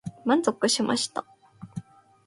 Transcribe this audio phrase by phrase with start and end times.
[0.25, 1.25] 満足しました。